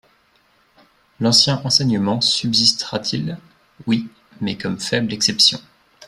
[1.19, 3.37] «L'ancien enseignement subsistera-t-il?»
[3.85, 5.61] Oui, mais comme faible exception.